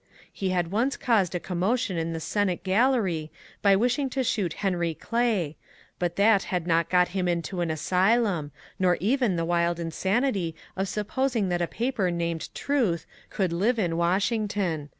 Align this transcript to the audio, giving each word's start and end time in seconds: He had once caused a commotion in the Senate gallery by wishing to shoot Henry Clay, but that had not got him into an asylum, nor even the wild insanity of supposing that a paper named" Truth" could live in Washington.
He 0.33 0.49
had 0.49 0.71
once 0.71 0.97
caused 0.97 1.35
a 1.35 1.39
commotion 1.39 1.95
in 1.95 2.11
the 2.11 2.19
Senate 2.19 2.63
gallery 2.63 3.29
by 3.61 3.75
wishing 3.75 4.09
to 4.09 4.23
shoot 4.23 4.53
Henry 4.65 4.95
Clay, 4.95 5.57
but 5.99 6.15
that 6.15 6.45
had 6.45 6.65
not 6.65 6.89
got 6.89 7.09
him 7.09 7.27
into 7.27 7.61
an 7.61 7.69
asylum, 7.69 8.51
nor 8.79 8.97
even 8.99 9.35
the 9.35 9.45
wild 9.45 9.79
insanity 9.79 10.55
of 10.75 10.87
supposing 10.87 11.49
that 11.49 11.61
a 11.61 11.67
paper 11.67 12.09
named" 12.09 12.49
Truth" 12.55 13.05
could 13.29 13.53
live 13.53 13.77
in 13.77 13.95
Washington. 13.95 14.89